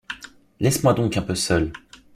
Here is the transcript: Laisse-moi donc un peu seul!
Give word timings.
Laisse-moi 0.59 0.95
donc 0.95 1.15
un 1.15 1.21
peu 1.21 1.35
seul! 1.35 1.71